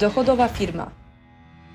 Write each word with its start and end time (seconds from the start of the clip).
Dochodowa 0.00 0.48
firma. 0.48 0.90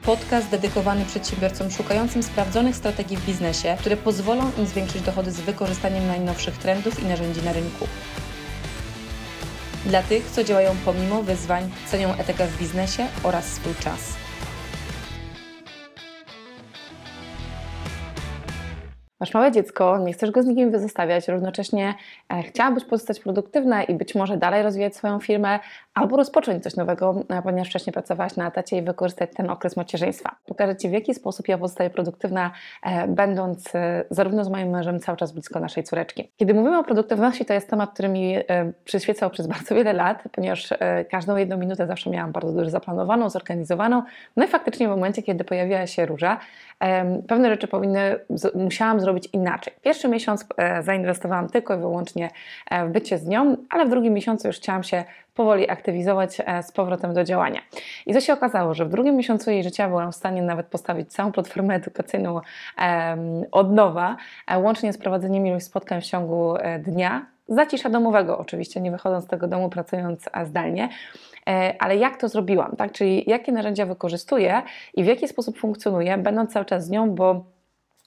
Podcast 0.06 0.50
dedykowany 0.50 1.06
przedsiębiorcom 1.06 1.72
szukającym 1.72 2.24
sprawdzonych 2.24 2.76
strategii 2.76 3.18
w 3.18 3.26
biznesie, 3.26 3.78
które 3.80 3.98
pozwolą 3.98 4.52
im 4.58 4.66
zwiększyć 4.66 5.02
dochody 5.02 5.32
z 5.32 5.42
wykorzystaniem 5.42 6.08
najnowszych 6.08 6.58
trendów 6.58 7.04
i 7.04 7.06
narzędzi 7.06 7.42
na 7.46 7.54
rynku. 7.54 7.88
Dla 9.86 10.04
tych, 10.04 10.32
co 10.32 10.44
działają 10.44 10.72
pomimo 10.86 11.24
wyzwań, 11.24 11.72
cenią 11.86 12.14
etykę 12.14 12.48
w 12.48 12.60
biznesie 12.60 13.08
oraz 13.24 13.46
swój 13.46 13.76
czas. 13.76 14.22
Masz 19.22 19.34
małe 19.34 19.52
dziecko, 19.52 19.98
nie 19.98 20.14
chcesz 20.14 20.32
go 20.32 20.44
z 20.44 20.46
nikim 20.46 20.72
wyzostawiać, 20.72 21.28
równocześnie 21.28 21.96
e, 22.34 22.44
chciałabyś 22.44 22.86
pozostać 22.86 23.20
produktywna 23.20 23.84
i 23.84 23.94
być 23.94 24.16
może 24.16 24.38
dalej 24.38 24.64
rozwijać 24.64 24.96
swoją 24.96 25.20
firmę, 25.20 25.60
albo 25.94 26.18
rozpocząć 26.18 26.64
coś 26.64 26.76
nowego, 26.76 27.16
e, 27.30 27.42
ponieważ 27.42 27.70
wcześniej 27.70 27.94
pracowałaś 27.94 28.36
na 28.36 28.48
etacie 28.48 28.78
i 28.78 28.82
wykorzystać 28.82 29.30
ten 29.36 29.50
okres 29.50 29.78
macierzyństwa. 29.78 30.36
Pokażę 30.46 30.76
Ci, 30.76 30.90
w 30.90 30.92
jaki 30.92 31.14
sposób 31.14 31.48
ja 31.48 31.58
pozostaję 31.58 31.90
produktywna, 31.90 32.52
e, 32.84 33.08
będąc 33.08 33.74
zarówno 34.10 34.44
z 34.44 34.50
moim 34.50 34.70
mężem 34.70 35.00
cały 35.00 35.18
czas 35.18 35.32
blisko 35.32 35.60
naszej 35.60 35.84
córeczki. 35.84 36.32
Kiedy 36.38 36.54
mówimy 36.54 36.78
o 36.78 36.84
produktywności, 36.84 37.46
to 37.46 37.54
jest 37.54 37.70
temat, 37.70 37.94
który 37.94 38.10
mi 38.10 38.36
przyświecał 38.84 39.30
przez 39.30 39.48
bardzo 39.48 39.76
wiele 39.76 39.94
lat, 39.94 40.24
ponieważ 40.32 40.70
każdą 41.12 41.36
jedną 41.36 41.58
minutę 41.58 41.88
zawsze 41.88 42.10
miałam 42.10 42.32
bardzo 42.32 42.54
dużo 42.54 42.70
zaplanowaną, 42.70 43.30
zorganizowaną. 43.30 44.04
No 44.38 44.46
i 44.46 44.48
faktycznie 44.48 44.88
w 44.88 44.90
momencie, 44.90 45.24
kiedy 45.24 45.44
pojawiła 45.44 45.88
się 45.88 46.06
róża, 46.06 46.40
pewne 47.28 47.50
rzeczy 47.50 47.68
powinny, 47.68 48.20
musiałam 48.56 49.00
zrobić 49.00 49.30
inaczej. 49.34 49.74
Pierwszy 49.82 50.08
miesiąc 50.08 50.46
e, 50.58 50.84
zainwestowałam 50.84 51.50
tylko 51.50 51.76
i 51.76 51.78
wyłącznie 51.78 52.30
e, 52.72 52.86
w 52.86 52.92
bycie 52.92 53.18
z 53.18 53.28
nią, 53.28 53.58
ale 53.70 53.86
w 53.86 53.90
drugim 53.90 54.14
miesiącu 54.14 54.48
już 54.48 54.58
chciałam 54.58 54.84
się 54.84 55.04
powoli 55.34 55.70
aktywizować 55.70 56.38
e, 56.46 56.64
z 56.64 56.72
powrotem 56.72 57.14
do 57.14 57.24
działania. 57.24 57.62
I 58.06 58.14
to 58.14 58.22
się 58.22 58.34
okazało, 58.34 58.74
że 58.74 58.86
w 58.86 58.90
drugim 58.90 59.16
miesiącu 59.16 59.52
jej 59.52 59.64
życia 59.64 59.88
byłam 59.88 60.12
w 60.12 60.16
stanie 60.16 60.42
nawet 60.42 60.66
postawić 60.68 61.14
całą 61.14 61.32
platformę 61.32 61.76
edukacyjną 61.76 62.42
od 63.52 63.74
nowa, 63.74 64.18
łącznie 64.58 64.94
z 64.94 64.98
prowadzeniem 64.98 65.48
iluś 65.48 65.64
spotkań 65.64 66.02
w 66.02 66.06
ciągu 66.06 66.54
dnia, 66.80 67.26
zacisza 67.48 67.90
domowego 67.90 68.38
oczywiście, 68.38 68.82
nie 68.82 68.92
wychodząc 68.92 69.26
z 69.26 69.28
tego 69.28 69.48
domu, 69.48 69.70
pracując 69.70 70.30
zdalnie. 70.44 70.90
E, 71.50 71.76
ale 71.80 71.98
jak 71.98 72.18
to 72.18 72.30
zrobiłam, 72.30 72.76
tak? 72.76 72.92
Czyli 72.92 73.24
jakie 73.30 73.52
narzędzia 73.52 73.86
wykorzystuję 73.86 74.62
i 74.94 75.04
w 75.04 75.08
jaki 75.08 75.28
sposób 75.28 75.58
funkcjonuję, 75.58 76.18
będąc 76.18 76.54
cały 76.54 76.66
czas 76.66 76.86
z 76.86 76.90
nią, 76.90 77.12
bo 77.12 77.46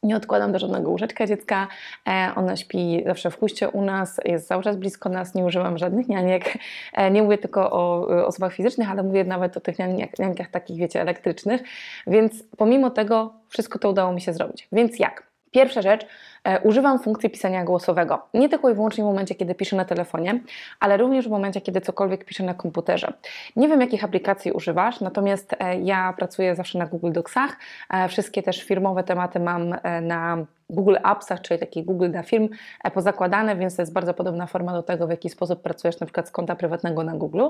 nie 0.05 0.17
odkładam 0.17 0.53
do 0.53 0.59
żadnego 0.59 0.91
łóżeczka 0.91 1.27
dziecka. 1.27 1.69
E, 2.09 2.33
ona 2.37 2.57
śpi 2.57 3.03
zawsze 3.07 3.31
w 3.31 3.39
huście 3.39 3.69
u 3.69 3.83
nas, 3.83 4.21
jest 4.25 4.49
cały 4.49 4.63
czas 4.63 4.77
blisko 4.77 5.09
nas, 5.09 5.35
nie 5.35 5.45
używam 5.45 5.79
żadnych 5.79 6.09
nianiek. 6.09 6.59
E, 6.93 7.11
nie 7.11 7.23
mówię 7.23 7.39
tylko 7.39 7.71
o 7.73 8.07
osobach 8.27 8.55
fizycznych, 8.55 8.91
ale 8.91 9.03
mówię 9.03 9.25
nawet 9.25 9.57
o 9.57 9.61
tych 9.61 9.79
niankach, 9.79 10.19
niankach 10.19 10.51
takich, 10.51 10.79
wiecie, 10.79 11.01
elektrycznych. 11.01 11.63
Więc 12.07 12.45
pomimo 12.57 12.91
tego 12.91 13.35
wszystko 13.49 13.79
to 13.79 13.91
udało 13.91 14.13
mi 14.13 14.21
się 14.21 14.33
zrobić. 14.33 14.69
Więc 14.73 14.99
jak? 14.99 15.34
Pierwsza 15.55 15.83
rzecz, 15.83 16.07
e, 16.45 16.61
używam 16.61 16.99
funkcji 16.99 17.31
pisania 17.31 17.65
głosowego. 17.65 18.27
Nie 18.35 18.49
tylko 18.49 18.71
i 18.71 18.75
wyłącznie 18.75 19.05
w 19.05 19.07
momencie, 19.07 19.35
kiedy 19.35 19.55
piszę 19.55 19.77
na 19.77 19.85
telefonie, 19.85 20.41
ale 20.81 20.97
również 20.97 21.29
w 21.29 21.31
momencie, 21.31 21.61
kiedy 21.61 21.81
cokolwiek 21.81 22.25
piszę 22.25 22.45
na 22.45 22.55
komputerze. 22.55 23.13
Nie 23.57 23.69
wiem, 23.69 23.81
jakich 23.81 24.05
aplikacji 24.05 24.53
używasz, 24.53 25.01
natomiast 25.01 25.57
e, 25.59 25.81
ja 25.81 26.15
pracuję 26.17 26.55
zawsze 26.55 26.79
na 26.79 26.87
Google 26.87 27.13
Docsach. 27.13 27.57
E, 27.91 28.09
wszystkie 28.09 28.43
też 28.43 28.63
firmowe 28.63 29.05
tematy 29.05 29.41
mam 29.41 29.75
na 30.03 30.47
Google 30.71 30.97
Appsach, 31.03 31.41
czyli 31.41 31.61
taki 31.61 31.85
Google 31.85 32.11
dla 32.11 32.23
firm 32.23 32.49
pozakładane, 32.95 33.57
więc 33.57 33.77
to 33.77 33.83
jest 33.83 33.93
bardzo 33.93 34.15
podobna 34.15 34.47
forma 34.47 34.73
do 34.73 34.83
tego, 34.83 35.07
w 35.07 35.11
jaki 35.11 35.31
sposób 35.31 35.63
pracujesz 35.63 36.01
na 36.01 36.07
przykład 36.07 36.29
z 36.29 36.31
konta 36.31 36.57
prywatnego 36.57 37.05
na 37.05 37.15
Google. 37.15 37.43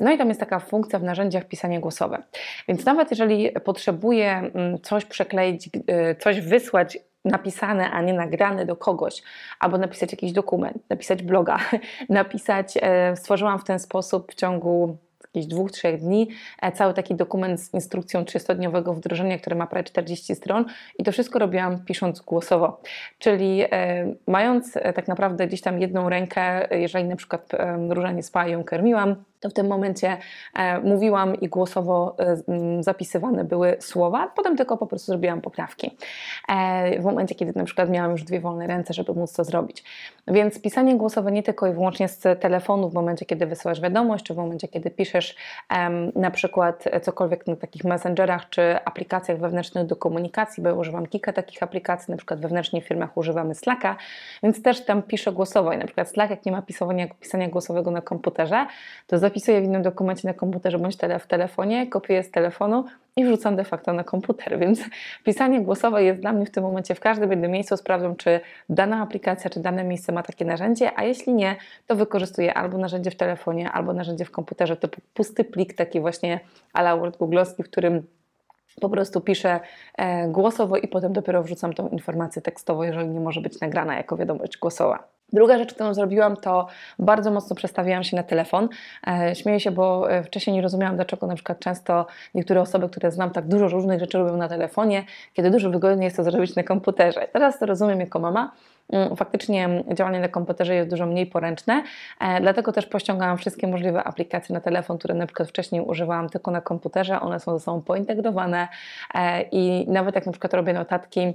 No 0.00 0.12
i 0.12 0.18
tam 0.18 0.28
jest 0.28 0.40
taka 0.40 0.58
funkcja 0.58 0.98
w 0.98 1.02
narzędziach 1.02 1.44
pisanie 1.44 1.80
głosowe. 1.80 2.22
Więc 2.68 2.84
nawet 2.84 3.10
jeżeli 3.10 3.50
potrzebuję 3.64 4.30
mm, 4.30 4.80
coś 4.80 5.04
przekleić, 5.04 5.70
coś 6.18 6.40
wysłać 6.40 6.98
napisane, 7.24 7.90
a 7.90 8.02
nie 8.02 8.12
nagrane 8.12 8.66
do 8.66 8.76
kogoś, 8.76 9.22
albo 9.60 9.78
napisać 9.78 10.12
jakiś 10.12 10.32
dokument, 10.32 10.78
napisać 10.90 11.22
bloga, 11.22 11.58
napisać, 12.08 12.74
e, 12.82 13.16
stworzyłam 13.16 13.58
w 13.58 13.64
ten 13.64 13.78
sposób 13.78 14.32
w 14.32 14.34
ciągu 14.34 14.96
jakichś 15.34 15.46
dwóch, 15.46 15.70
trzech 15.70 16.00
dni 16.00 16.28
e, 16.62 16.72
cały 16.72 16.94
taki 16.94 17.14
dokument 17.14 17.60
z 17.60 17.74
instrukcją 17.74 18.22
300-dniowego 18.22 18.94
wdrożenia, 18.94 19.38
który 19.38 19.56
ma 19.56 19.66
prawie 19.66 19.84
40 19.84 20.34
stron 20.34 20.64
i 20.98 21.04
to 21.04 21.12
wszystko 21.12 21.38
robiłam 21.38 21.84
pisząc 21.84 22.20
głosowo, 22.20 22.80
czyli 23.18 23.62
e, 23.62 24.14
mając 24.26 24.72
tak 24.72 25.08
naprawdę 25.08 25.46
gdzieś 25.46 25.60
tam 25.60 25.80
jedną 25.80 26.08
rękę, 26.08 26.68
jeżeli 26.70 27.04
na 27.04 27.16
przykład 27.16 27.52
róża 27.90 28.12
nie 28.12 28.22
spała, 28.22 28.46
ją 28.46 28.64
karmiłam, 28.64 29.24
to 29.40 29.48
w 29.48 29.52
tym 29.52 29.66
momencie 29.66 30.16
e, 30.54 30.80
mówiłam 30.80 31.40
i 31.40 31.48
głosowo 31.48 32.16
e, 32.18 32.82
zapisywane 32.82 33.44
były 33.44 33.76
słowa, 33.80 34.32
potem 34.36 34.56
tylko 34.56 34.76
po 34.76 34.86
prostu 34.86 35.06
zrobiłam 35.06 35.40
poprawki. 35.40 35.96
E, 36.48 37.00
w 37.00 37.04
momencie, 37.04 37.34
kiedy 37.34 37.52
na 37.56 37.64
przykład 37.64 37.90
miałam 37.90 38.10
już 38.10 38.22
dwie 38.22 38.40
wolne 38.40 38.66
ręce, 38.66 38.94
żeby 38.94 39.14
móc 39.14 39.32
to 39.32 39.44
zrobić. 39.44 39.84
Więc 40.26 40.62
pisanie 40.62 40.96
głosowe 40.96 41.32
nie 41.32 41.42
tylko 41.42 41.66
i 41.66 41.72
wyłącznie 41.72 42.08
z 42.08 42.40
telefonu, 42.40 42.90
w 42.90 42.94
momencie, 42.94 43.26
kiedy 43.26 43.46
wysyłasz 43.46 43.80
wiadomość, 43.80 44.24
czy 44.24 44.34
w 44.34 44.36
momencie, 44.36 44.68
kiedy 44.68 44.90
piszesz 44.90 45.36
na 46.14 46.30
przykład 46.30 46.84
cokolwiek 47.02 47.46
na 47.46 47.56
takich 47.56 47.84
messengerach, 47.84 48.48
czy 48.48 48.84
aplikacjach 48.84 49.38
wewnętrznych 49.38 49.86
do 49.86 49.96
komunikacji, 49.96 50.62
bo 50.62 50.74
używam 50.74 51.06
kilka 51.06 51.32
takich 51.32 51.62
aplikacji, 51.62 52.10
na 52.10 52.16
przykład 52.16 52.40
wewnętrznie 52.40 52.82
w 52.82 52.84
firmach 52.84 53.16
używamy 53.16 53.54
Slacka, 53.54 53.96
więc 54.42 54.62
też 54.62 54.84
tam 54.84 55.02
piszę 55.02 55.32
głosowo 55.32 55.72
i 55.72 55.78
na 55.78 55.84
przykład 55.84 56.08
Slack, 56.08 56.30
jak 56.30 56.44
nie 56.46 56.52
ma 56.52 56.62
pisania, 56.62 57.06
pisania 57.20 57.48
głosowego 57.48 57.90
na 57.90 58.00
komputerze, 58.00 58.66
to 59.06 59.18
zapisuję 59.28 59.60
w 59.60 59.64
innym 59.64 59.82
dokumencie 59.82 60.28
na 60.28 60.34
komputerze 60.34 60.78
bądź 60.78 60.96
tele, 60.96 61.18
w 61.18 61.26
telefonie, 61.26 61.86
kopiuję 61.86 62.22
z 62.22 62.30
telefonu 62.30 62.84
i 63.16 63.24
wrzucam 63.24 63.56
de 63.56 63.64
facto 63.64 63.92
na 63.92 64.04
komputer, 64.04 64.58
więc 64.62 64.80
pisanie 65.24 65.60
głosowe 65.60 66.04
jest 66.04 66.20
dla 66.20 66.32
mnie 66.32 66.46
w 66.46 66.50
tym 66.50 66.62
momencie 66.62 66.94
w 66.94 67.00
każdym 67.00 67.30
jednym 67.30 67.50
miejscu. 67.50 67.76
Sprawdzam, 67.76 68.16
czy 68.16 68.40
dana 68.68 69.02
aplikacja, 69.02 69.50
czy 69.50 69.60
dane 69.60 69.84
miejsce 69.84 70.12
ma 70.12 70.22
takie 70.22 70.44
narzędzie, 70.44 70.90
a 70.96 71.04
jeśli 71.04 71.34
nie, 71.34 71.56
to 71.86 71.96
wykorzystuję 71.96 72.54
albo 72.54 72.78
narzędzie 72.78 73.10
w 73.10 73.16
telefonie, 73.16 73.72
albo 73.72 73.92
narzędzie 73.92 74.24
w 74.24 74.30
komputerze, 74.30 74.76
to 74.76 74.88
pusty 75.14 75.44
plik, 75.44 75.74
taki 75.74 76.00
właśnie 76.00 76.40
ala 76.72 76.96
Word 76.96 77.18
googlowski, 77.18 77.62
w 77.62 77.70
którym 77.70 78.02
po 78.80 78.88
prostu 78.88 79.20
piszę 79.20 79.60
e, 79.98 80.28
głosowo 80.28 80.76
i 80.76 80.88
potem 80.88 81.12
dopiero 81.12 81.42
wrzucam 81.42 81.72
tą 81.72 81.88
informację 81.88 82.42
tekstowo, 82.42 82.84
jeżeli 82.84 83.08
nie 83.08 83.20
może 83.20 83.40
być 83.40 83.60
nagrana 83.60 83.96
jako 83.96 84.16
wiadomość 84.16 84.58
głosowa. 84.58 85.17
Druga 85.32 85.58
rzecz, 85.58 85.74
którą 85.74 85.94
zrobiłam, 85.94 86.36
to 86.36 86.66
bardzo 86.98 87.30
mocno 87.30 87.56
przestawiłam 87.56 88.04
się 88.04 88.16
na 88.16 88.22
telefon. 88.22 88.68
E, 89.06 89.34
śmieję 89.34 89.60
się, 89.60 89.70
bo 89.70 90.10
e, 90.10 90.22
wcześniej 90.22 90.56
nie 90.56 90.62
rozumiałam, 90.62 90.96
dlaczego 90.96 91.26
na 91.26 91.34
przykład 91.34 91.58
często 91.58 92.06
niektóre 92.34 92.60
osoby, 92.60 92.88
które 92.88 93.10
znam, 93.10 93.30
tak 93.30 93.48
dużo 93.48 93.68
różnych 93.68 94.00
rzeczy 94.00 94.18
robią 94.18 94.36
na 94.36 94.48
telefonie, 94.48 95.04
kiedy 95.34 95.50
dużo 95.50 95.70
wygodniej 95.70 96.04
jest 96.04 96.16
to 96.16 96.24
zrobić 96.24 96.56
na 96.56 96.62
komputerze. 96.62 97.28
Teraz 97.32 97.58
to 97.58 97.66
rozumiem 97.66 98.00
jako 98.00 98.18
mama. 98.18 98.52
Mm, 98.92 99.16
faktycznie 99.16 99.84
działanie 99.94 100.20
na 100.20 100.28
komputerze 100.28 100.74
jest 100.74 100.90
dużo 100.90 101.06
mniej 101.06 101.26
poręczne, 101.26 101.82
e, 102.20 102.40
dlatego 102.40 102.72
też 102.72 102.86
pościągałam 102.86 103.38
wszystkie 103.38 103.66
możliwe 103.66 104.04
aplikacje 104.04 104.54
na 104.54 104.60
telefon, 104.60 104.98
które 104.98 105.14
na 105.14 105.26
przykład 105.26 105.48
wcześniej 105.48 105.82
używałam 105.82 106.28
tylko 106.28 106.50
na 106.50 106.60
komputerze. 106.60 107.20
One 107.20 107.40
są 107.40 107.58
ze 107.58 107.64
sobą 107.64 107.82
pointegrowane 107.82 108.68
i 109.52 109.84
nawet 109.88 110.14
jak 110.14 110.26
na 110.26 110.32
przykład 110.32 110.54
robię 110.54 110.72
notatki, 110.72 111.32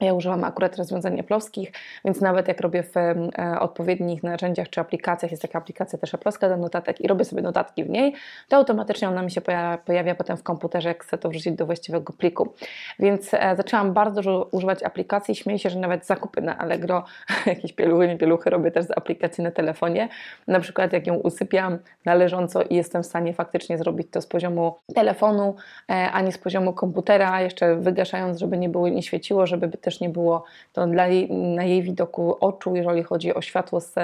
ja 0.00 0.14
używam 0.14 0.44
akurat 0.44 0.76
rozwiązań 0.76 1.20
Apple'owskich, 1.20 1.66
więc 2.04 2.20
nawet 2.20 2.48
jak 2.48 2.60
robię 2.60 2.82
w 2.82 2.96
e, 2.96 3.60
odpowiednich 3.60 4.22
narzędziach 4.22 4.70
czy 4.70 4.80
aplikacjach, 4.80 5.30
jest 5.30 5.42
taka 5.42 5.58
aplikacja 5.58 5.98
też 5.98 6.14
Apple'owska 6.14 6.48
do 6.48 6.56
notatek 6.56 7.00
i 7.00 7.08
robię 7.08 7.24
sobie 7.24 7.42
notatki 7.42 7.84
w 7.84 7.90
niej, 7.90 8.14
to 8.48 8.56
automatycznie 8.56 9.08
ona 9.08 9.22
mi 9.22 9.30
się 9.30 9.40
pojawia, 9.40 9.78
pojawia 9.78 10.14
potem 10.14 10.36
w 10.36 10.42
komputerze, 10.42 10.88
jak 10.88 11.04
chcę 11.04 11.18
to 11.18 11.28
wrzucić 11.28 11.56
do 11.56 11.66
właściwego 11.66 12.12
pliku. 12.12 12.52
Więc 12.98 13.34
e, 13.34 13.56
zaczęłam 13.56 13.92
bardzo 13.92 14.14
dużo 14.14 14.48
używać 14.50 14.82
aplikacji. 14.82 15.34
Śmieję 15.34 15.58
się, 15.58 15.70
że 15.70 15.78
nawet 15.78 16.06
zakupy 16.06 16.40
na 16.40 16.58
Allegro, 16.58 17.04
jakieś 17.46 17.72
pieluchy, 17.72 18.08
nie 18.08 18.16
pieluchy 18.16 18.50
robię 18.50 18.70
też 18.70 18.84
z 18.84 18.90
aplikacji 18.90 19.44
na 19.44 19.50
telefonie. 19.50 20.08
Na 20.46 20.60
przykład 20.60 20.92
jak 20.92 21.06
ją 21.06 21.14
usypiam 21.14 21.78
należąco 22.04 22.62
i 22.62 22.74
jestem 22.74 23.02
w 23.02 23.06
stanie 23.06 23.32
faktycznie 23.32 23.78
zrobić 23.78 24.08
to 24.10 24.20
z 24.20 24.26
poziomu 24.26 24.76
telefonu, 24.94 25.56
e, 25.90 26.10
a 26.12 26.20
nie 26.20 26.32
z 26.32 26.38
poziomu 26.38 26.72
komputera, 26.72 27.40
jeszcze 27.40 27.76
wygaszając, 27.76 28.38
żeby 28.38 28.58
nie 28.58 28.68
było, 28.68 28.88
nie 28.88 29.02
świeciło, 29.02 29.46
żeby 29.46 29.68
też 29.88 30.00
nie 30.00 30.08
było 30.08 30.44
to 30.72 30.86
dla 30.86 31.06
jej, 31.06 31.30
na 31.30 31.64
jej 31.64 31.82
widoku 31.82 32.36
oczu, 32.40 32.76
jeżeli 32.76 33.02
chodzi 33.02 33.34
o 33.34 33.40
światło 33.40 33.80
z 33.80 33.94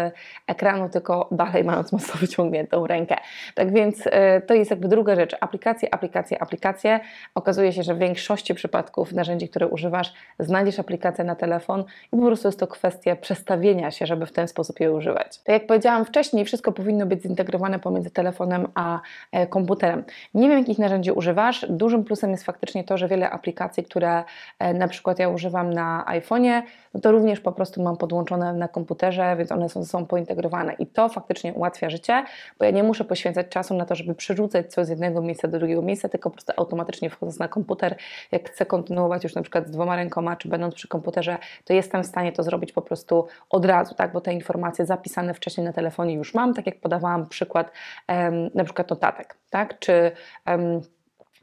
ekranu, 0.46 0.88
tylko 0.88 1.28
dalej 1.30 1.64
mając 1.64 1.92
mocno 1.92 2.20
wyciągniętą 2.20 2.86
rękę. 2.86 3.16
Tak 3.54 3.72
więc 3.72 4.02
e, 4.06 4.40
to 4.40 4.54
jest 4.54 4.70
jakby 4.70 4.88
druga 4.88 5.16
rzecz. 5.16 5.36
Aplikacje, 5.40 5.94
aplikacje, 5.94 6.42
aplikacje. 6.42 7.00
Okazuje 7.34 7.72
się, 7.72 7.82
że 7.82 7.94
w 7.94 7.98
większości 7.98 8.54
przypadków 8.54 9.12
narzędzi, 9.12 9.48
które 9.48 9.68
używasz, 9.68 10.12
znajdziesz 10.38 10.78
aplikację 10.78 11.24
na 11.24 11.34
telefon 11.34 11.84
i 12.12 12.16
po 12.16 12.26
prostu 12.26 12.48
jest 12.48 12.60
to 12.60 12.66
kwestia 12.66 13.16
przestawienia 13.16 13.90
się, 13.90 14.06
żeby 14.06 14.26
w 14.26 14.32
ten 14.32 14.48
sposób 14.48 14.80
je 14.80 14.92
używać. 14.92 15.38
Tak 15.38 15.52
jak 15.52 15.66
powiedziałam 15.66 16.04
wcześniej, 16.04 16.44
wszystko 16.44 16.72
powinno 16.72 17.06
być 17.06 17.22
zintegrowane 17.22 17.78
pomiędzy 17.78 18.10
telefonem 18.10 18.68
a 18.74 19.00
e, 19.32 19.46
komputerem. 19.46 20.04
Nie 20.34 20.48
wiem, 20.48 20.58
jakich 20.58 20.78
narzędzi 20.78 21.12
używasz. 21.12 21.66
Dużym 21.68 22.04
plusem 22.04 22.30
jest 22.30 22.44
faktycznie 22.44 22.84
to, 22.84 22.98
że 22.98 23.08
wiele 23.08 23.30
aplikacji, 23.30 23.84
które 23.84 24.24
e, 24.58 24.74
na 24.74 24.88
przykład 24.88 25.18
ja 25.18 25.28
używam 25.28 25.73
na 25.74 26.04
iPhone'ie, 26.08 26.62
no 26.94 27.00
to 27.00 27.12
również 27.12 27.40
po 27.40 27.52
prostu 27.52 27.82
mam 27.82 27.96
podłączone 27.96 28.52
na 28.52 28.68
komputerze, 28.68 29.36
więc 29.36 29.52
one 29.52 29.68
są 29.68 29.84
sobą 29.84 30.06
pointegrowane 30.06 30.72
i 30.72 30.86
to 30.86 31.08
faktycznie 31.08 31.52
ułatwia 31.54 31.90
życie, 31.90 32.24
bo 32.58 32.64
ja 32.64 32.70
nie 32.70 32.82
muszę 32.82 33.04
poświęcać 33.04 33.48
czasu 33.48 33.74
na 33.74 33.84
to, 33.84 33.94
żeby 33.94 34.14
przerzucać 34.14 34.72
coś 34.72 34.86
z 34.86 34.88
jednego 34.88 35.22
miejsca 35.22 35.48
do 35.48 35.58
drugiego 35.58 35.82
miejsca, 35.82 36.08
tylko 36.08 36.30
po 36.30 36.34
prostu 36.34 36.52
automatycznie 36.56 37.10
wchodząc 37.10 37.38
na 37.38 37.48
komputer, 37.48 37.96
jak 38.32 38.50
chcę 38.50 38.66
kontynuować 38.66 39.24
już 39.24 39.34
na 39.34 39.42
przykład 39.42 39.68
z 39.68 39.70
dwoma 39.70 39.96
rękoma, 39.96 40.36
czy 40.36 40.48
będąc 40.48 40.74
przy 40.74 40.88
komputerze, 40.88 41.38
to 41.64 41.72
jestem 41.72 42.02
w 42.02 42.06
stanie 42.06 42.32
to 42.32 42.42
zrobić 42.42 42.72
po 42.72 42.82
prostu 42.82 43.26
od 43.50 43.64
razu, 43.64 43.94
tak, 43.94 44.12
bo 44.12 44.20
te 44.20 44.32
informacje 44.32 44.86
zapisane 44.86 45.34
wcześniej 45.34 45.66
na 45.66 45.72
telefonie 45.72 46.14
już 46.14 46.34
mam, 46.34 46.54
tak 46.54 46.66
jak 46.66 46.80
podawałam 46.80 47.28
przykład 47.28 47.70
em, 48.08 48.50
na 48.54 48.64
przykład 48.64 48.90
notatek, 48.90 49.36
tak, 49.50 49.78
czy 49.78 50.12
em, 50.44 50.80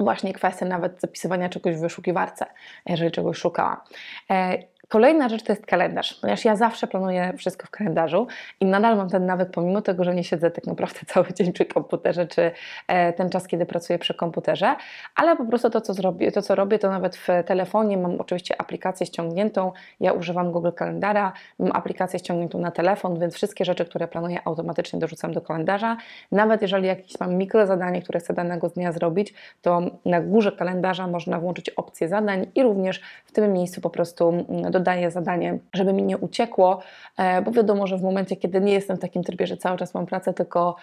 właśnie 0.03 0.33
kwestia 0.33 0.65
nawet 0.65 1.01
zapisywania 1.01 1.49
czegoś 1.49 1.75
w 1.75 1.79
wyszukiwarce, 1.79 2.45
jeżeli 2.85 3.11
czegoś 3.11 3.37
szukałam. 3.37 3.77
Kolejna 4.91 5.29
rzecz 5.29 5.43
to 5.43 5.51
jest 5.51 5.65
kalendarz, 5.65 6.13
ponieważ 6.13 6.45
ja 6.45 6.55
zawsze 6.55 6.87
planuję 6.87 7.33
wszystko 7.37 7.67
w 7.67 7.69
kalendarzu 7.69 8.27
i 8.59 8.65
nadal 8.65 8.97
mam 8.97 9.09
ten 9.09 9.25
nawyk, 9.25 9.51
pomimo 9.51 9.81
tego, 9.81 10.03
że 10.03 10.15
nie 10.15 10.23
siedzę 10.23 10.51
tak 10.51 10.67
naprawdę 10.67 10.99
cały 11.13 11.33
dzień 11.33 11.53
przy 11.53 11.65
komputerze, 11.65 12.27
czy 12.27 12.51
e, 12.87 13.13
ten 13.13 13.29
czas, 13.29 13.47
kiedy 13.47 13.65
pracuję 13.65 13.99
przy 13.99 14.13
komputerze, 14.13 14.75
ale 15.15 15.35
po 15.35 15.45
prostu 15.45 15.69
to, 15.69 15.81
co 15.81 15.93
zrobię, 15.93 16.31
to, 16.31 16.41
co 16.41 16.55
robię, 16.55 16.79
to 16.79 16.89
nawet 16.89 17.15
w 17.15 17.27
telefonie 17.45 17.97
mam 17.97 18.21
oczywiście 18.21 18.61
aplikację 18.61 19.05
ściągniętą. 19.05 19.71
Ja 19.99 20.13
używam 20.13 20.51
Google 20.51 20.71
Kalendara, 20.71 21.33
mam 21.59 21.71
aplikację 21.73 22.19
ściągniętą 22.19 22.59
na 22.59 22.71
telefon, 22.71 23.19
więc 23.19 23.35
wszystkie 23.35 23.65
rzeczy, 23.65 23.85
które 23.85 24.07
planuję, 24.07 24.39
automatycznie 24.45 24.99
dorzucam 24.99 25.33
do 25.33 25.41
kalendarza. 25.41 25.97
Nawet 26.31 26.61
jeżeli 26.61 26.87
jakieś 26.87 27.19
mam 27.19 27.35
mikrozadanie, 27.35 28.01
które 28.01 28.19
chcę 28.19 28.33
danego 28.33 28.69
dnia 28.69 28.91
zrobić, 28.91 29.33
to 29.61 29.81
na 30.05 30.21
górze 30.21 30.51
kalendarza 30.51 31.07
można 31.07 31.39
włączyć 31.39 31.69
opcję 31.69 32.07
zadań 32.07 32.47
i 32.55 32.63
również 32.63 33.01
w 33.25 33.31
tym 33.31 33.53
miejscu 33.53 33.81
po 33.81 33.89
prostu 33.89 34.29
mm, 34.29 34.71
dodaję 34.81 35.11
zadanie, 35.11 35.59
żeby 35.73 35.93
mi 35.93 36.03
nie 36.03 36.17
uciekło, 36.17 36.81
e, 37.17 37.41
bo 37.41 37.51
wiadomo, 37.51 37.87
że 37.87 37.97
w 37.97 38.01
momencie, 38.01 38.35
kiedy 38.35 38.61
nie 38.61 38.73
jestem 38.73 38.97
w 38.97 38.99
takim 38.99 39.23
trybie, 39.23 39.47
że 39.47 39.57
cały 39.57 39.77
czas 39.77 39.93
mam 39.93 40.05
pracę, 40.05 40.33
tylko 40.33 40.75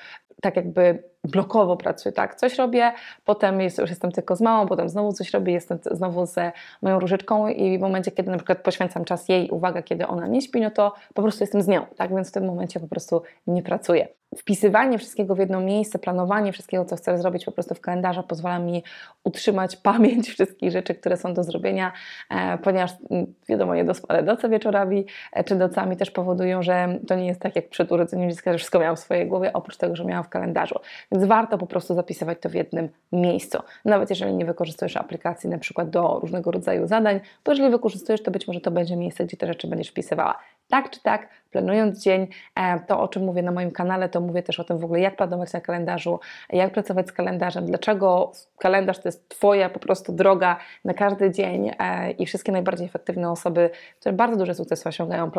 tak 0.42 0.56
jakby 0.56 1.02
blokowo 1.24 1.76
pracuję, 1.76 2.12
tak, 2.12 2.34
coś 2.34 2.58
robię, 2.58 2.92
potem 3.24 3.60
jest, 3.60 3.78
już 3.78 3.90
jestem 3.90 4.12
tylko 4.12 4.36
z 4.36 4.40
małą, 4.40 4.66
potem 4.66 4.88
znowu 4.88 5.12
coś 5.12 5.30
robię, 5.30 5.52
jestem 5.52 5.78
znowu 5.90 6.26
z 6.26 6.36
moją 6.82 7.00
różyczką 7.00 7.48
i 7.48 7.78
w 7.78 7.80
momencie, 7.80 8.10
kiedy 8.10 8.30
na 8.30 8.36
przykład 8.36 8.58
poświęcam 8.62 9.04
czas 9.04 9.28
jej, 9.28 9.50
uwaga, 9.50 9.82
kiedy 9.82 10.06
ona 10.06 10.26
nie 10.26 10.42
śpi, 10.42 10.60
no 10.60 10.70
to 10.70 10.94
po 11.14 11.22
prostu 11.22 11.42
jestem 11.42 11.62
z 11.62 11.68
nią, 11.68 11.86
tak, 11.96 12.14
więc 12.14 12.28
w 12.28 12.32
tym 12.32 12.46
momencie 12.46 12.80
po 12.80 12.88
prostu 12.88 13.22
nie 13.46 13.62
pracuję. 13.62 14.08
Wpisywanie 14.36 14.98
wszystkiego 14.98 15.34
w 15.34 15.38
jedno 15.38 15.60
miejsce, 15.60 15.98
planowanie 15.98 16.52
wszystkiego, 16.52 16.84
co 16.84 16.96
chcę 16.96 17.18
zrobić 17.18 17.44
po 17.44 17.52
prostu 17.52 17.74
w 17.74 17.80
kalendarzu 17.80 18.22
pozwala 18.22 18.58
mi 18.58 18.84
utrzymać 19.24 19.76
pamięć 19.92 20.28
wszystkich 20.28 20.70
rzeczy, 20.70 20.94
które 20.94 21.16
są 21.16 21.34
do 21.34 21.44
zrobienia, 21.44 21.92
e, 22.30 22.58
ponieważ 22.58 22.90
mm, 23.10 23.34
wiadomo, 23.48 23.74
niedospane 23.74 24.22
noce 24.22 24.48
wieczorami 24.48 25.06
e, 25.32 25.44
czy 25.44 25.56
nocami 25.56 25.96
też 25.96 26.10
powodują, 26.10 26.62
że 26.62 26.98
to 27.06 27.14
nie 27.14 27.26
jest 27.26 27.40
tak 27.40 27.56
jak 27.56 27.68
przed 27.68 27.92
urodzeniem 27.92 28.30
dziecka, 28.30 28.52
że 28.52 28.58
wszystko 28.58 28.78
miałam 28.78 28.96
w 28.96 29.00
swojej 29.00 29.26
głowie, 29.26 29.52
oprócz 29.52 29.76
tego, 29.76 29.96
że 29.96 30.04
miałam 30.04 30.24
kalendarzu. 30.28 30.74
Więc 31.12 31.24
warto 31.24 31.58
po 31.58 31.66
prostu 31.66 31.94
zapisywać 31.94 32.38
to 32.40 32.48
w 32.48 32.54
jednym 32.54 32.88
miejscu. 33.12 33.58
Nawet 33.84 34.10
jeżeli 34.10 34.34
nie 34.34 34.44
wykorzystujesz 34.44 34.96
aplikacji 34.96 35.50
na 35.50 35.58
przykład 35.58 35.90
do 35.90 36.18
różnego 36.22 36.50
rodzaju 36.50 36.86
zadań, 36.86 37.20
bo 37.44 37.52
jeżeli 37.52 37.70
wykorzystujesz, 37.70 38.22
to 38.22 38.30
być 38.30 38.48
może 38.48 38.60
to 38.60 38.70
będzie 38.70 38.96
miejsce, 38.96 39.24
gdzie 39.24 39.36
te 39.36 39.46
rzeczy 39.46 39.68
będziesz 39.68 39.88
wpisywała. 39.88 40.38
Tak 40.68 40.90
czy 40.90 41.02
tak, 41.02 41.28
planując 41.50 42.02
dzień, 42.02 42.26
e, 42.54 42.80
to 42.80 43.00
o 43.00 43.08
czym 43.08 43.24
mówię 43.24 43.42
na 43.42 43.52
moim 43.52 43.70
kanale, 43.70 44.08
to 44.08 44.20
mówię 44.20 44.42
też 44.42 44.60
o 44.60 44.64
tym 44.64 44.78
w 44.78 44.84
ogóle, 44.84 45.00
jak 45.00 45.16
planować 45.16 45.52
na 45.52 45.60
kalendarzu, 45.60 46.20
jak 46.50 46.72
pracować 46.72 47.08
z 47.08 47.12
kalendarzem, 47.12 47.66
dlaczego 47.66 48.32
kalendarz 48.58 48.98
to 48.98 49.08
jest 49.08 49.28
Twoja 49.28 49.70
po 49.70 49.78
prostu 49.78 50.12
droga 50.12 50.56
na 50.84 50.94
każdy 50.94 51.30
dzień 51.30 51.70
e, 51.78 52.10
i 52.10 52.26
wszystkie 52.26 52.52
najbardziej 52.52 52.86
efektywne 52.86 53.30
osoby, 53.30 53.70
które 54.00 54.12
bardzo 54.12 54.36
duże 54.36 54.54
sukcesy 54.54 54.88
osiągają, 54.88 55.30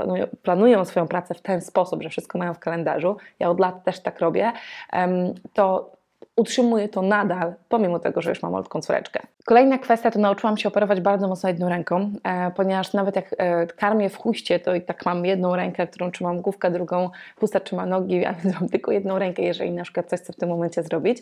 planują, 0.42 0.86
swoją 0.86 1.08
pracę 1.08 1.34
w 1.34 1.42
ten 1.42 1.62
sposób, 1.62 2.04
że 2.04 2.10
wszystko 2.10 2.38
mają 2.38 2.54
w 2.54 2.60
kalendarzu. 2.60 3.18
Ja 3.40 3.50
od 3.50 3.60
lat 3.60 3.84
też 3.84 4.00
tak 4.00 4.20
robię. 4.20 4.52
To 5.54 5.92
utrzymuję 6.36 6.90
to 6.90 7.02
nadal, 7.02 7.54
pomimo 7.70 8.00
tego, 8.00 8.22
że 8.22 8.30
już 8.30 8.42
mam 8.42 8.52
malutką 8.52 8.82
córeczkę. 8.82 9.20
Kolejna 9.50 9.78
kwestia 9.78 10.12
to 10.12 10.19
nauczyłam 10.19 10.57
się 10.57 10.69
operować 10.69 11.01
bardzo 11.01 11.28
mocno 11.28 11.50
jedną 11.50 11.69
ręką, 11.69 12.12
e, 12.24 12.51
ponieważ 12.51 12.94
nawet 12.94 13.16
jak 13.16 13.36
e, 13.38 13.68
karmię 13.68 14.10
w 14.10 14.18
chuście, 14.18 14.60
to 14.60 14.75
i 14.75 14.81
tak 14.81 15.06
mam 15.06 15.25
jedną 15.25 15.56
rękę, 15.56 15.88
którą 15.88 16.12
trzymam 16.12 16.42
główkę, 16.42 16.72
drugą 16.72 17.10
chusta 17.40 17.60
trzyma 17.60 17.86
nogi, 17.86 18.25
a 18.25 18.34
więc 18.34 18.60
mam 18.60 18.69
tylko 18.69 18.92
jedną 18.92 19.19
rękę, 19.19 19.42
jeżeli 19.42 19.72
na 19.72 19.84
przykład 19.84 20.10
coś 20.10 20.19
chcę 20.19 20.34
w 20.34 20.36
tym 20.36 20.50
momencie 20.50 20.84
zrobić. 20.84 21.18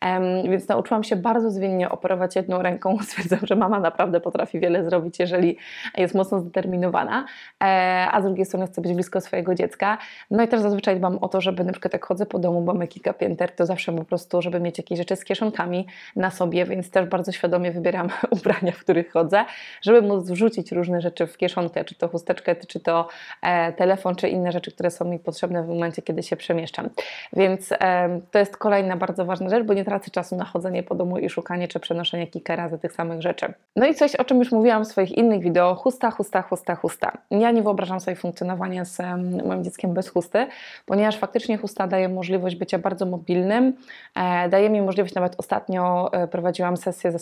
E, 0.00 0.42
więc 0.42 0.68
nauczyłam 0.68 1.04
się 1.04 1.16
bardzo 1.16 1.50
zwinnie 1.50 1.88
operować 1.88 2.36
jedną 2.36 2.62
ręką. 2.62 2.98
Stwierdzam, 3.06 3.38
że 3.42 3.56
mama 3.56 3.80
naprawdę 3.80 4.20
potrafi 4.20 4.60
wiele 4.60 4.84
zrobić, 4.84 5.18
jeżeli 5.18 5.56
jest 5.96 6.14
mocno 6.14 6.40
zdeterminowana, 6.40 7.24
e, 7.62 7.66
a 8.12 8.20
z 8.20 8.24
drugiej 8.24 8.44
strony 8.46 8.66
chce 8.66 8.80
być 8.80 8.92
blisko 8.92 9.20
swojego 9.20 9.54
dziecka. 9.54 9.98
No 10.30 10.42
i 10.42 10.48
też 10.48 10.60
zazwyczaj 10.60 10.96
dbam 10.96 11.18
o 11.18 11.28
to, 11.28 11.40
żeby 11.40 11.64
na 11.64 11.72
przykład 11.72 11.92
jak 11.92 12.04
chodzę 12.04 12.26
po 12.26 12.38
domu, 12.38 12.60
mamy 12.60 12.88
kilka 12.88 13.12
pięter, 13.12 13.52
to 13.52 13.66
zawsze 13.66 13.92
po 13.92 14.04
prostu, 14.04 14.42
żeby 14.42 14.60
mieć 14.60 14.78
jakieś 14.78 14.98
rzeczy 14.98 15.16
z 15.16 15.24
kieszonkami 15.24 15.86
na 16.16 16.30
sobie, 16.30 16.64
więc 16.64 16.90
też 16.90 17.06
bardzo 17.06 17.32
świadomie 17.32 17.69
wybieram 17.70 18.08
ubrania, 18.30 18.72
w 18.72 18.78
których 18.78 19.12
chodzę, 19.12 19.44
żeby 19.82 20.02
móc 20.02 20.30
wrzucić 20.30 20.72
różne 20.72 21.00
rzeczy 21.00 21.26
w 21.26 21.36
kieszonkę, 21.36 21.84
czy 21.84 21.94
to 21.94 22.08
chusteczkę, 22.08 22.56
czy 22.56 22.80
to 22.80 23.08
e, 23.42 23.72
telefon, 23.72 24.16
czy 24.16 24.28
inne 24.28 24.52
rzeczy, 24.52 24.72
które 24.72 24.90
są 24.90 25.04
mi 25.04 25.18
potrzebne 25.18 25.62
w 25.62 25.68
momencie, 25.68 26.02
kiedy 26.02 26.22
się 26.22 26.36
przemieszczam. 26.36 26.88
Więc 27.32 27.72
e, 27.72 28.20
to 28.30 28.38
jest 28.38 28.56
kolejna 28.56 28.96
bardzo 28.96 29.24
ważna 29.24 29.50
rzecz, 29.50 29.64
bo 29.64 29.74
nie 29.74 29.84
tracę 29.84 30.10
czasu 30.10 30.36
na 30.36 30.44
chodzenie 30.44 30.82
po 30.82 30.94
domu 30.94 31.18
i 31.18 31.30
szukanie 31.30 31.68
czy 31.68 31.80
przenoszenie 31.80 32.26
kilka 32.26 32.56
razy 32.56 32.78
tych 32.78 32.92
samych 32.92 33.22
rzeczy. 33.22 33.54
No 33.76 33.86
i 33.86 33.94
coś, 33.94 34.16
o 34.16 34.24
czym 34.24 34.38
już 34.38 34.52
mówiłam 34.52 34.84
w 34.84 34.88
swoich 34.88 35.12
innych 35.12 35.42
wideo, 35.42 35.74
chusta, 35.74 36.10
chusta, 36.10 36.42
chusta, 36.42 36.74
chusta. 36.74 37.12
Ja 37.30 37.50
nie 37.50 37.62
wyobrażam 37.62 38.00
sobie 38.00 38.16
funkcjonowania 38.16 38.84
z 38.84 38.98
moim 39.46 39.64
dzieckiem 39.64 39.94
bez 39.94 40.08
chusty, 40.08 40.46
ponieważ 40.86 41.18
faktycznie 41.18 41.58
chusta 41.58 41.86
daje 41.86 42.08
możliwość 42.08 42.56
bycia 42.56 42.78
bardzo 42.78 43.06
mobilnym, 43.06 43.72
e, 44.14 44.48
daje 44.48 44.70
mi 44.70 44.82
możliwość, 44.82 45.14
nawet 45.14 45.34
ostatnio 45.38 46.10
prowadziłam 46.30 46.76
sesję 46.76 47.12
z 47.12 47.14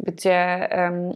gdzie 0.00 0.68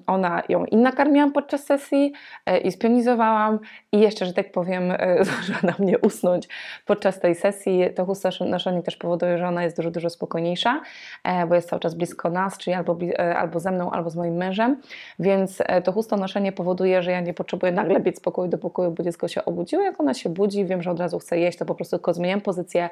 ona 0.07 0.43
ją 0.49 0.65
inna 0.65 0.93
karmiłam 0.93 1.33
podczas 1.33 1.65
sesji 1.65 2.13
e, 2.47 2.59
i 2.59 2.73
spionizowałam 2.73 3.59
i 3.93 4.01
jeszcze, 4.01 4.27
że 4.27 4.33
tak 4.33 4.53
powiem, 4.53 4.91
e, 4.91 4.97
zdążyła 5.25 5.59
na 5.63 5.75
mnie 5.79 5.99
usnąć 5.99 6.49
podczas 6.87 7.21
tej 7.21 7.35
sesji. 7.35 7.85
To 7.95 8.07
noszenie 8.45 8.83
też 8.83 8.97
powoduje, 8.97 9.39
że 9.39 9.49
ona 9.49 9.65
jest 9.65 9.77
dużo, 9.77 9.91
dużo 9.91 10.11
spokojniejsza, 10.11 10.81
bo 11.49 11.55
jest 11.55 11.69
cały 11.69 11.81
czas 11.81 11.95
blisko 11.95 12.31
nas, 12.31 12.59
czyli 12.59 12.75
albo, 12.75 12.99
albo 13.37 13.61
ze 13.61 13.71
mną, 13.71 13.91
albo 13.91 14.11
z 14.11 14.17
moim 14.17 14.35
mężem, 14.35 14.81
więc 15.19 15.63
to 15.85 15.93
chusto 15.93 16.17
noszenie 16.17 16.53
powoduje, 16.53 17.03
że 17.03 17.11
ja 17.11 17.21
nie 17.21 17.35
potrzebuję 17.35 17.73
nagle 17.73 18.01
biec 18.01 18.17
z 18.17 18.21
pokoju 18.21 18.49
do 18.49 18.59
pokoju, 18.59 18.91
bo 18.91 19.03
dziecko 19.03 19.29
się 19.29 19.45
obudziło. 19.45 19.83
Jak 19.83 20.01
ona 20.01 20.15
się 20.15 20.29
budzi, 20.29 20.65
wiem, 20.65 20.83
że 20.83 20.91
od 20.91 21.01
razu 21.01 21.19
chce 21.19 21.39
jeść, 21.39 21.59
to 21.59 21.65
po 21.65 21.75
prostu 21.75 21.97
tylko 21.97 22.15
zmieniam 22.15 22.41
pozycję 22.41 22.91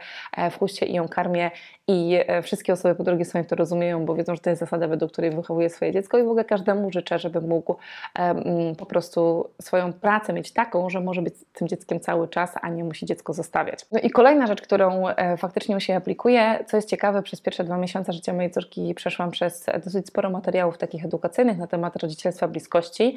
w 0.50 0.58
chuście 0.58 0.86
i 0.86 0.94
ją 0.94 1.08
karmię 1.08 1.50
i 1.88 2.18
wszystkie 2.42 2.72
osoby 2.72 2.94
po 2.94 3.02
drugiej 3.02 3.24
stronie 3.24 3.46
to 3.46 3.56
rozumieją, 3.56 4.04
bo 4.04 4.14
wiedzą, 4.14 4.34
że 4.34 4.40
to 4.40 4.50
jest 4.50 4.60
zasada, 4.60 4.88
według 4.88 5.12
której 5.12 5.25
wychowuje 5.30 5.70
swoje 5.70 5.92
dziecko 5.92 6.18
i 6.18 6.22
w 6.22 6.28
ogóle 6.28 6.44
każdemu 6.44 6.92
życzę, 6.92 7.18
żeby 7.18 7.40
mógł 7.40 7.76
um, 8.18 8.76
po 8.78 8.86
prostu 8.86 9.50
swoją 9.62 9.92
pracę 9.92 10.32
mieć 10.32 10.52
taką, 10.52 10.90
że 10.90 11.00
może 11.00 11.22
być 11.22 11.34
tym 11.52 11.68
dzieckiem 11.68 12.00
cały 12.00 12.28
czas, 12.28 12.54
a 12.62 12.68
nie 12.68 12.84
musi 12.84 13.06
dziecko 13.06 13.32
zostawiać. 13.32 13.86
No 13.92 14.00
i 14.00 14.10
kolejna 14.10 14.46
rzecz, 14.46 14.62
którą 14.62 15.08
e, 15.08 15.36
faktycznie 15.36 15.80
się 15.80 15.96
aplikuje, 15.96 16.64
co 16.66 16.76
jest 16.76 16.88
ciekawe, 16.88 17.22
przez 17.22 17.40
pierwsze 17.40 17.64
dwa 17.64 17.78
miesiące 17.78 18.12
życia 18.12 18.32
mojej 18.32 18.50
córki 18.50 18.94
przeszłam 18.94 19.30
przez 19.30 19.66
dosyć 19.84 20.06
sporo 20.06 20.30
materiałów 20.30 20.78
takich 20.78 21.04
edukacyjnych 21.04 21.58
na 21.58 21.66
temat 21.66 21.96
rodzicielstwa 21.96 22.48
bliskości 22.48 23.16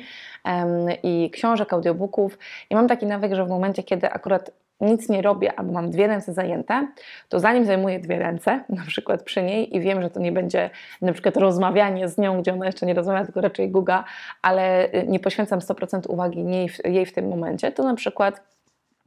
i 1.03 1.29
książek, 1.33 1.73
audiobooków 1.73 2.39
i 2.69 2.75
mam 2.75 2.87
taki 2.87 3.05
nawyk, 3.05 3.33
że 3.33 3.45
w 3.45 3.49
momencie, 3.49 3.83
kiedy 3.83 4.09
akurat 4.09 4.51
nic 4.81 5.09
nie 5.09 5.21
robię 5.21 5.59
albo 5.59 5.71
mam 5.71 5.89
dwie 5.89 6.07
ręce 6.07 6.33
zajęte, 6.33 6.87
to 7.29 7.39
zanim 7.39 7.65
zajmuję 7.65 7.99
dwie 7.99 8.19
ręce, 8.19 8.63
na 8.69 8.83
przykład 8.87 9.23
przy 9.23 9.43
niej 9.43 9.75
i 9.75 9.79
wiem, 9.81 10.01
że 10.01 10.09
to 10.09 10.19
nie 10.19 10.31
będzie 10.31 10.69
na 11.01 11.13
przykład 11.13 11.37
rozmawianie 11.37 12.07
z 12.07 12.17
nią, 12.17 12.41
gdzie 12.41 12.53
ona 12.53 12.65
jeszcze 12.65 12.85
nie 12.85 12.93
rozmawia, 12.93 13.25
tylko 13.25 13.41
raczej 13.41 13.69
guga, 13.69 14.03
ale 14.41 14.93
y, 14.93 15.07
nie 15.07 15.19
poświęcam 15.19 15.59
100% 15.59 16.01
uwagi 16.07 16.45
jej, 16.45 16.69
jej 16.85 17.05
w 17.05 17.13
tym 17.13 17.27
momencie, 17.27 17.71
to 17.71 17.83
na 17.83 17.95
przykład 17.95 18.41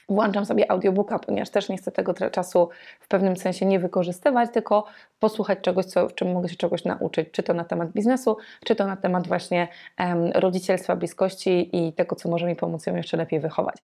włączam 0.09 0.47
sobie 0.47 0.71
audiobooka, 0.71 1.19
ponieważ 1.19 1.51
też 1.51 1.69
nie 1.69 1.77
chcę 1.77 1.93
tego 1.93 2.15
czasu 2.15 2.69
w 3.01 3.09
pewnym 3.09 3.37
sensie 3.37 3.67
nie 3.67 3.81
wykorzystywać, 3.81 4.51
tylko 4.53 4.85
posłuchać 5.21 5.59
czegoś, 5.63 5.85
co, 5.85 6.09
w 6.09 6.15
czym 6.15 6.33
mogę 6.33 6.49
się 6.49 6.57
czegoś 6.57 6.85
nauczyć, 6.85 7.29
czy 7.33 7.43
to 7.43 7.55
na 7.55 7.65
temat 7.65 7.93
biznesu, 7.93 8.37
czy 8.65 8.77
to 8.77 8.87
na 8.87 8.97
temat 8.97 9.29
właśnie 9.29 9.69
um, 9.99 10.31
rodzicielstwa, 10.35 10.97
bliskości 10.97 11.87
i 11.87 11.93
tego, 11.93 12.17
co 12.17 12.29
może 12.29 12.47
mi 12.47 12.57
pomóc 12.57 12.87
ją 12.87 12.97
jeszcze 12.97 13.17
lepiej 13.17 13.41
wychować. 13.41 13.77